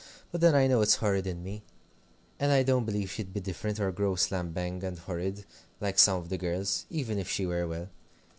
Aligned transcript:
But 0.31 0.41
then, 0.41 0.55
I 0.55 0.65
know 0.65 0.81
it's 0.81 0.95
horrid 0.95 1.27
in 1.27 1.43
me. 1.43 1.61
And 2.39 2.51
I 2.51 2.63
don't 2.63 2.85
believe 2.87 3.11
she'd 3.11 3.35
be 3.35 3.39
different, 3.39 3.79
or 3.79 3.91
grow 3.91 4.15
slam 4.15 4.49
bang 4.51 4.83
and 4.83 4.97
horrid, 4.97 5.45
like 5.79 5.99
some 5.99 6.17
of 6.19 6.29
the 6.29 6.39
girls, 6.39 6.87
even 6.89 7.19
if 7.19 7.29
she 7.29 7.45
were 7.45 7.67
well." 7.67 7.87